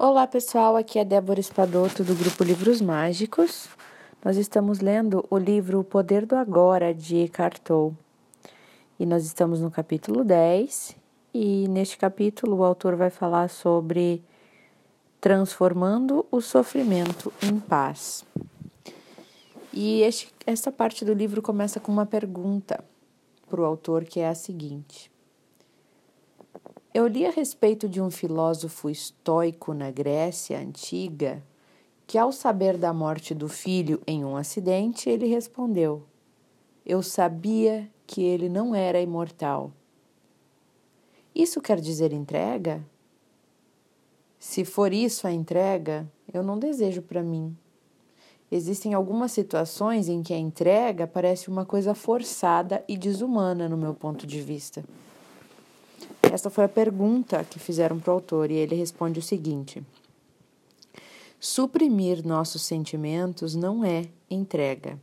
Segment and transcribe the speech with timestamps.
[0.00, 3.68] Olá pessoal, aqui é Débora Espadoto do grupo Livros Mágicos.
[4.24, 7.96] Nós estamos lendo o livro O Poder do Agora de Eckhart Tolle.
[8.96, 10.94] E nós estamos no capítulo 10
[11.34, 14.22] e neste capítulo o autor vai falar sobre
[15.20, 18.24] transformando o sofrimento em paz.
[19.72, 22.84] E este, esta parte do livro começa com uma pergunta
[23.50, 25.10] para o autor que é a seguinte:
[26.92, 31.42] Eu li a respeito de um filósofo estoico na Grécia antiga
[32.06, 36.02] que, ao saber da morte do filho em um acidente, ele respondeu:
[36.86, 39.70] Eu sabia que ele não era imortal.
[41.34, 42.82] Isso quer dizer entrega?
[44.38, 47.54] Se for isso a entrega, eu não desejo para mim.
[48.50, 53.92] Existem algumas situações em que a entrega parece uma coisa forçada e desumana, no meu
[53.92, 54.82] ponto de vista.
[56.32, 59.82] Esta foi a pergunta que fizeram para o autor, e ele responde o seguinte:
[61.40, 65.00] Suprimir nossos sentimentos não é entrega.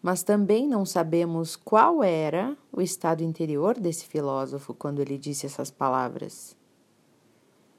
[0.00, 5.70] Mas também não sabemos qual era o estado interior desse filósofo quando ele disse essas
[5.70, 6.56] palavras.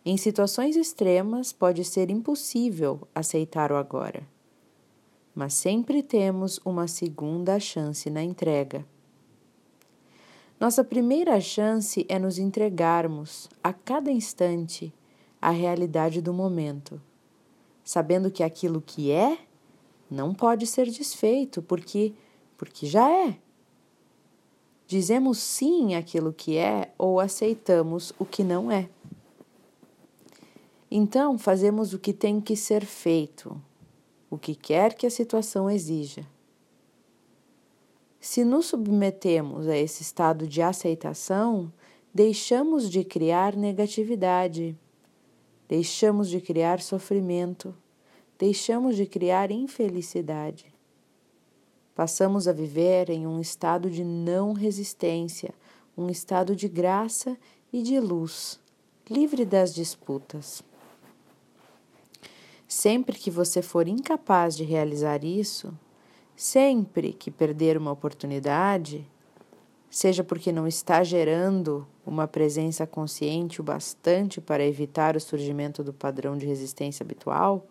[0.06, 4.28] Em situações extremas, pode ser impossível aceitar o agora,
[5.34, 8.86] mas sempre temos uma segunda chance na entrega.
[10.60, 14.92] Nossa primeira chance é nos entregarmos a cada instante
[15.40, 17.00] à realidade do momento,
[17.84, 19.38] sabendo que aquilo que é
[20.10, 22.14] não pode ser desfeito, porque
[22.58, 23.38] porque já é.
[24.88, 28.90] Dizemos sim àquilo que é ou aceitamos o que não é.
[30.90, 33.62] Então, fazemos o que tem que ser feito,
[34.30, 36.26] o que quer que a situação exija.
[38.20, 41.72] Se nos submetemos a esse estado de aceitação,
[42.14, 44.76] deixamos de criar negatividade,
[45.68, 47.76] deixamos de criar sofrimento,
[48.38, 50.74] deixamos de criar infelicidade.
[51.94, 55.54] Passamos a viver em um estado de não resistência,
[55.98, 57.38] um estado de graça
[57.72, 58.60] e de luz,
[59.10, 60.64] livre das disputas.
[62.68, 65.74] Sempre que você for incapaz de realizar isso,
[66.38, 69.04] sempre que perder uma oportunidade,
[69.90, 75.92] seja porque não está gerando uma presença consciente o bastante para evitar o surgimento do
[75.92, 77.66] padrão de resistência habitual,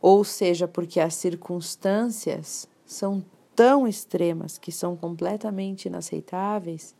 [0.00, 3.22] ou seja porque as circunstâncias são
[3.54, 6.94] tão extremas que são completamente inaceitáveis,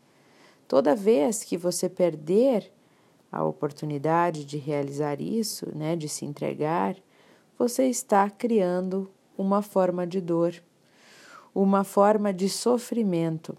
[0.67, 2.71] toda vez que você perder
[3.31, 6.95] a oportunidade de realizar isso, né, de se entregar,
[7.57, 10.53] você está criando uma forma de dor,
[11.53, 13.57] uma forma de sofrimento.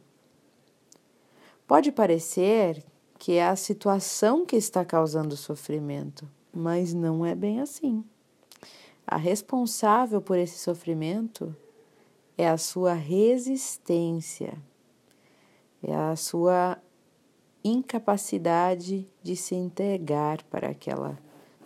[1.67, 2.85] Pode parecer
[3.19, 8.05] que é a situação que está causando sofrimento, mas não é bem assim.
[9.07, 11.55] A responsável por esse sofrimento
[12.37, 14.59] é a sua resistência,
[15.83, 16.79] é a sua
[17.63, 21.19] incapacidade de se entregar para aquela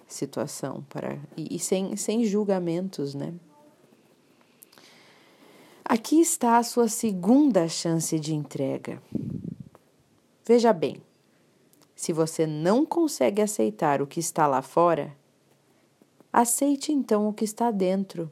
[0.06, 3.34] situação, para e, e sem, sem julgamentos, né?
[5.90, 9.02] Aqui está a sua segunda chance de entrega.
[10.44, 11.00] Veja bem,
[11.96, 15.16] se você não consegue aceitar o que está lá fora,
[16.30, 18.30] aceite então o que está dentro.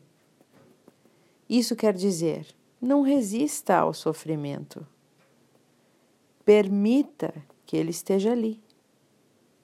[1.48, 2.46] Isso quer dizer,
[2.78, 4.86] não resista ao sofrimento.
[6.44, 7.32] Permita
[7.64, 8.60] que ele esteja ali.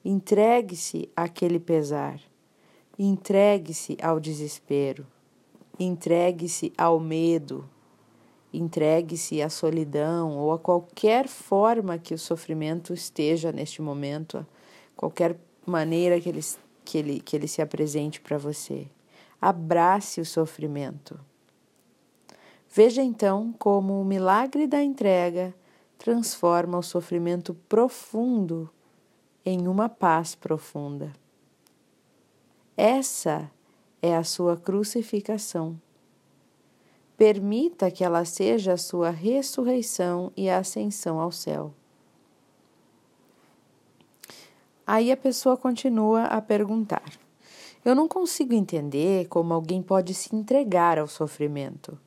[0.03, 2.19] Entregue-se àquele pesar,
[2.97, 5.05] entregue-se ao desespero,
[5.79, 7.69] entregue-se ao medo,
[8.53, 14.45] entregue-se à solidão ou a qualquer forma que o sofrimento esteja neste momento,
[14.95, 16.41] qualquer maneira que ele,
[16.85, 18.87] que ele, que ele se apresente para você.
[19.41, 21.19] Abrace o sofrimento.
[22.69, 25.53] Veja então como o milagre da entrega
[25.97, 28.69] transforma o sofrimento profundo
[29.45, 31.11] em uma paz profunda.
[32.75, 33.49] Essa
[34.01, 35.79] é a sua crucificação.
[37.23, 41.73] Permita que ela seja a sua ressurreição e a ascensão ao céu.
[44.85, 47.09] Aí a pessoa continua a perguntar:
[47.85, 51.97] Eu não consigo entender como alguém pode se entregar ao sofrimento.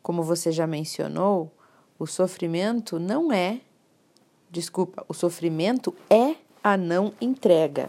[0.00, 1.50] Como você já mencionou,
[1.98, 3.60] o sofrimento não é,
[4.48, 7.88] desculpa, o sofrimento é a não entrega,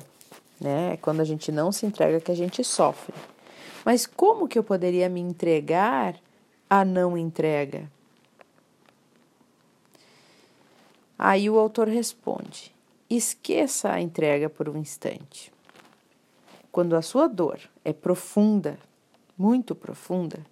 [0.60, 0.94] né?
[0.94, 3.14] É quando a gente não se entrega que a gente sofre.
[3.86, 6.20] Mas como que eu poderia me entregar
[6.70, 7.92] à não entrega?
[11.18, 12.74] Aí o autor responde:
[13.10, 15.52] esqueça a entrega por um instante.
[16.72, 18.78] Quando a sua dor é profunda,
[19.38, 20.46] muito profunda,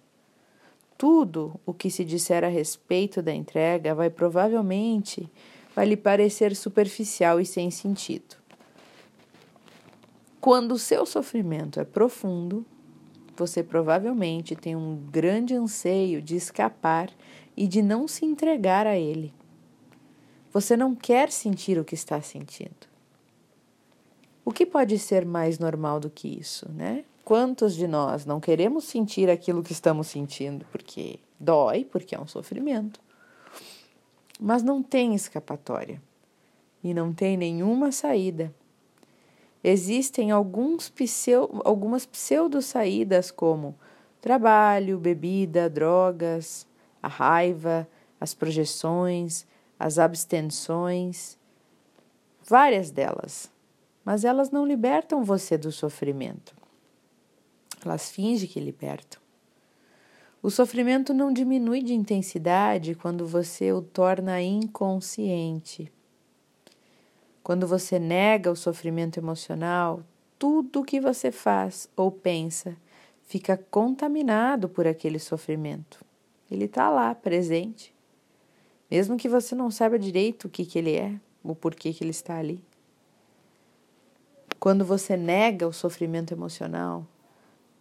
[0.98, 5.30] tudo o que se disser a respeito da entrega vai provavelmente
[5.74, 8.36] vai lhe parecer superficial e sem sentido.
[10.40, 12.64] Quando o seu sofrimento é profundo,
[13.36, 17.10] você provavelmente tem um grande anseio de escapar
[17.56, 19.32] e de não se entregar a ele.
[20.52, 22.86] Você não quer sentir o que está sentindo.
[24.44, 27.04] O que pode ser mais normal do que isso, né?
[27.24, 32.26] Quantos de nós não queremos sentir aquilo que estamos sentindo porque dói, porque é um
[32.26, 33.00] sofrimento?
[34.40, 36.00] Mas não tem escapatória
[36.82, 38.54] e não tem nenhuma saída.
[39.62, 40.92] Existem alguns
[41.64, 43.74] algumas pseudo-saídas como
[44.20, 46.66] trabalho, bebida, drogas,
[47.02, 47.88] a raiva,
[48.20, 49.46] as projeções,
[49.78, 51.38] as abstenções,
[52.42, 53.50] várias delas,
[54.04, 56.54] mas elas não libertam você do sofrimento.
[57.84, 59.20] Elas fingem que libertam.
[60.42, 65.92] O sofrimento não diminui de intensidade quando você o torna inconsciente.
[67.46, 70.02] Quando você nega o sofrimento emocional,
[70.36, 72.76] tudo o que você faz ou pensa
[73.24, 76.04] fica contaminado por aquele sofrimento.
[76.50, 77.94] Ele está lá, presente.
[78.90, 82.10] Mesmo que você não saiba direito o que, que ele é, o porquê que ele
[82.10, 82.60] está ali.
[84.58, 87.06] Quando você nega o sofrimento emocional,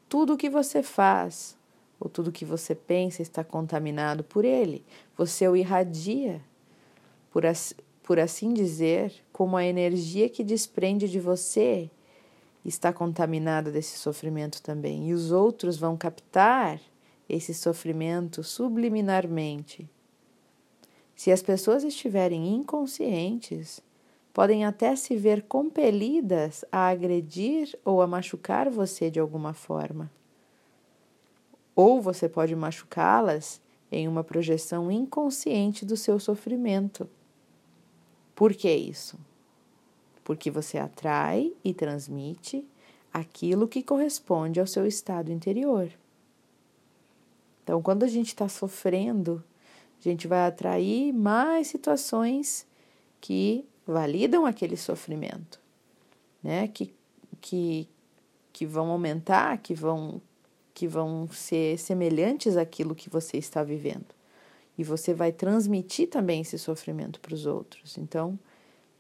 [0.08, 1.58] tudo o que você faz
[2.00, 4.86] ou tudo o que você pensa está contaminado por ele.
[5.18, 6.40] Você o irradia,
[7.32, 7.44] por,
[8.06, 11.90] por assim dizer, como a energia que desprende de você
[12.64, 15.10] está contaminada desse sofrimento também.
[15.10, 16.80] E os outros vão captar
[17.28, 19.90] esse sofrimento subliminarmente.
[21.16, 23.82] Se as pessoas estiverem inconscientes,
[24.32, 30.12] podem até se ver compelidas a agredir ou a machucar você de alguma forma.
[31.76, 33.60] Ou você pode machucá-las
[33.92, 37.10] em uma projeção inconsciente do seu sofrimento.
[38.36, 39.18] Por que isso?
[40.24, 42.68] Porque você atrai e transmite
[43.14, 45.90] aquilo que corresponde ao seu estado interior.
[47.64, 49.44] Então, quando a gente está sofrendo,
[50.00, 52.68] a gente vai atrair mais situações
[53.22, 55.60] que validam aquele sofrimento,
[56.44, 56.68] né?
[56.68, 56.94] Que,
[57.40, 57.88] que,
[58.52, 60.22] que vão aumentar, que vão,
[60.74, 64.15] que vão ser semelhantes àquilo que você está vivendo.
[64.78, 67.98] E você vai transmitir também esse sofrimento para os outros.
[67.98, 68.38] Então,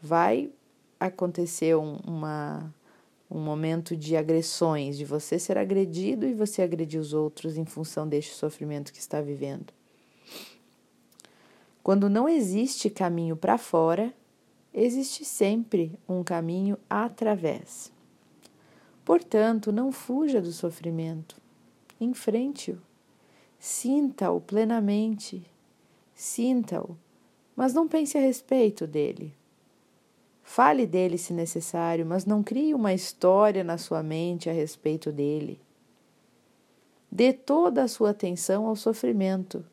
[0.01, 0.50] vai
[1.00, 2.74] acontecer um, uma,
[3.30, 8.07] um momento de agressões, de você ser agredido e você agredir os outros em função
[8.07, 9.74] deste sofrimento que está vivendo.
[11.83, 14.13] Quando não existe caminho para fora,
[14.74, 17.92] existe sempre um caminho através.
[19.04, 21.36] Portanto, não fuja do sofrimento,
[22.01, 22.81] enfrente-o,
[23.60, 25.45] sinta-o plenamente,
[26.16, 26.98] sinta-o,
[27.56, 29.36] mas não pense a respeito dele.
[30.42, 35.60] Fale dele se necessário, mas não crie uma história na sua mente a respeito dele.
[37.12, 39.66] Dê toda a sua atenção ao sofrimento,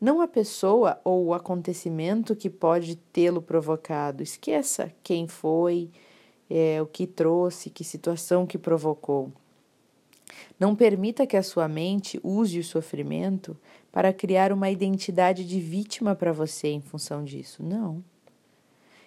[0.00, 4.22] não a pessoa ou o acontecimento que pode tê-lo provocado.
[4.22, 5.90] Esqueça quem foi,
[6.50, 9.32] é, o que trouxe, que situação que provocou.
[10.58, 13.56] Não permita que a sua mente use o sofrimento
[13.92, 17.62] para criar uma identidade de vítima para você em função disso.
[17.62, 18.02] Não.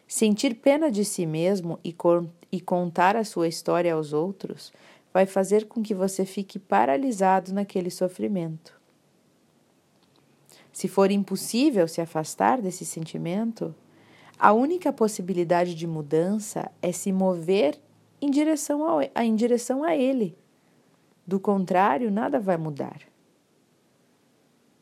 [0.07, 1.95] Sentir pena de si mesmo e,
[2.51, 4.73] e contar a sua história aos outros
[5.13, 8.79] vai fazer com que você fique paralisado naquele sofrimento.
[10.71, 13.75] Se for impossível se afastar desse sentimento,
[14.38, 17.77] a única possibilidade de mudança é se mover
[18.21, 20.38] em direção, ao, em direção a ele.
[21.29, 23.03] Do contrário, nada vai mudar.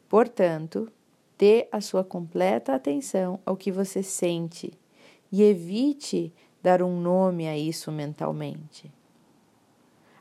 [0.07, 0.89] Portanto,
[1.37, 4.71] dê a sua completa atenção ao que você sente
[5.29, 6.31] e evite
[6.63, 8.89] dar um nome a isso mentalmente.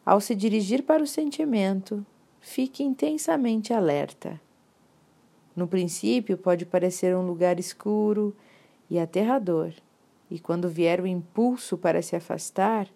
[0.04, 2.04] Ao se dirigir para o sentimento,
[2.40, 4.40] fique intensamente alerta.
[5.54, 8.34] No princípio, pode parecer um lugar escuro
[8.90, 9.72] e aterrador,
[10.28, 12.88] e quando vier o impulso para se afastar,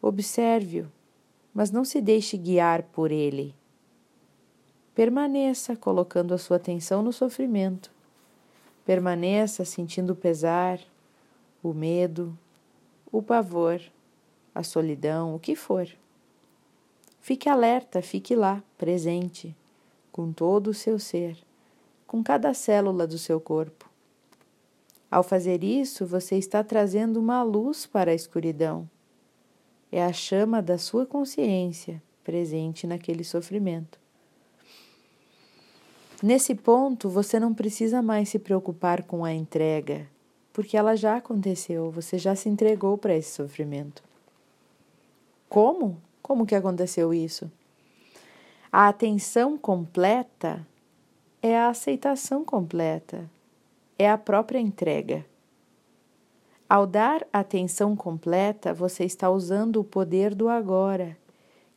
[0.00, 0.86] observe-o,
[1.54, 3.54] mas não se deixe guiar por ele.
[4.94, 7.90] Permaneça colocando a sua atenção no sofrimento.
[8.84, 10.80] Permaneça sentindo o pesar,
[11.62, 12.36] o medo,
[13.10, 13.80] o pavor,
[14.54, 15.88] a solidão, o que for.
[17.20, 19.56] Fique alerta, fique lá, presente,
[20.10, 21.38] com todo o seu ser,
[22.06, 23.88] com cada célula do seu corpo.
[25.10, 28.88] Ao fazer isso, você está trazendo uma luz para a escuridão.
[29.92, 34.00] É a chama da sua consciência presente naquele sofrimento.
[36.22, 40.08] Nesse ponto, você não precisa mais se preocupar com a entrega,
[40.52, 44.02] porque ela já aconteceu, você já se entregou para esse sofrimento.
[45.48, 46.00] Como?
[46.22, 47.50] Como que aconteceu isso?
[48.70, 50.66] A atenção completa
[51.42, 53.28] é a aceitação completa,
[53.98, 55.26] é a própria entrega.
[56.68, 61.16] Ao dar atenção completa, você está usando o poder do agora,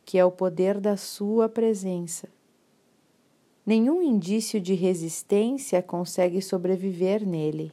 [0.04, 2.28] que é o poder da sua presença.
[3.66, 7.72] Nenhum indício de resistência consegue sobreviver nele.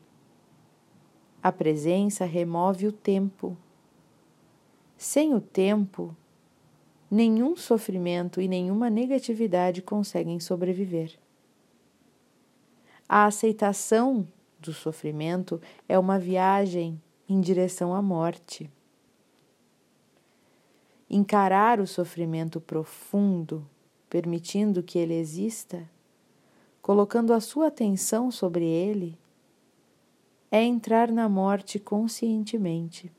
[1.42, 3.56] A presença remove o tempo.
[4.98, 6.16] Sem o tempo,
[7.12, 11.20] nenhum sofrimento e nenhuma negatividade conseguem sobreviver.
[13.08, 14.28] A aceitação
[14.64, 18.70] do sofrimento é uma viagem em direção à morte.
[21.10, 23.68] Encarar o sofrimento profundo
[24.10, 25.90] permitindo que ele exista,
[26.82, 29.18] colocando a sua atenção sobre ele,
[30.52, 33.12] é entrar na morte conscientemente.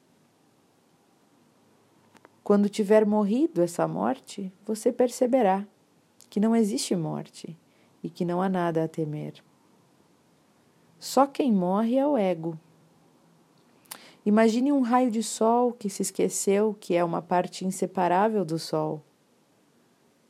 [2.45, 5.67] Quando tiver morrido essa morte, você perceberá
[6.31, 7.57] que não existe morte
[8.03, 9.43] e que não há nada a temer.
[11.05, 12.59] Só quem morre é o ego.
[14.25, 19.03] Imagine um raio de sol que se esqueceu que é uma parte inseparável do sol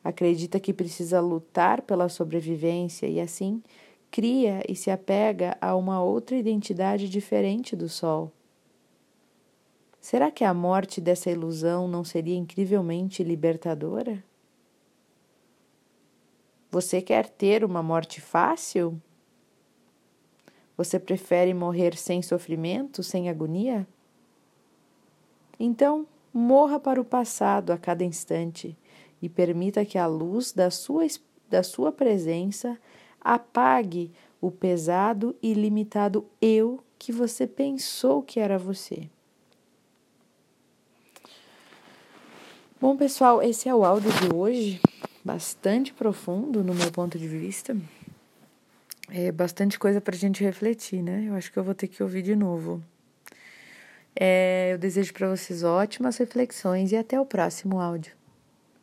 [0.04, 3.62] acredita que precisa lutar pela sobrevivência e assim
[4.10, 8.30] cria e se apega a uma outra identidade diferente do Sol.
[10.00, 14.22] Será que a morte dessa ilusão não seria incrivelmente libertadora?
[16.70, 19.00] Você quer ter uma morte fácil?
[20.76, 23.86] Você prefere morrer sem sofrimento, sem agonia?
[25.58, 28.76] Então, morra para o passado a cada instante
[29.22, 31.06] e permita que a luz da sua,
[31.48, 32.76] da sua presença
[33.20, 39.08] apague o pesado e limitado eu que você pensou que era você.
[42.80, 44.80] Bom, pessoal, esse é o áudio de hoje,
[45.24, 47.74] bastante profundo no meu ponto de vista.
[49.10, 51.26] É bastante coisa para a gente refletir, né?
[51.28, 52.82] Eu acho que eu vou ter que ouvir de novo.
[54.18, 58.12] É, eu desejo para vocês ótimas reflexões e até o próximo áudio.